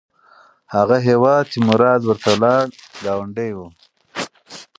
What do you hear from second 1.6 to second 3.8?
مراد ورته لاړ، ګاونډی و.